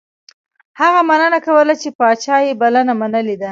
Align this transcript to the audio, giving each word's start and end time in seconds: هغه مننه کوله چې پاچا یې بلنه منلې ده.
هغه 0.79 0.99
مننه 1.09 1.39
کوله 1.45 1.73
چې 1.81 1.89
پاچا 1.99 2.37
یې 2.45 2.53
بلنه 2.61 2.93
منلې 3.01 3.35
ده. 3.41 3.49